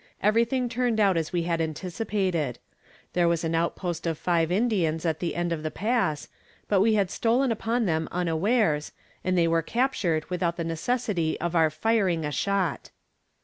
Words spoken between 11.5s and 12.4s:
our firing a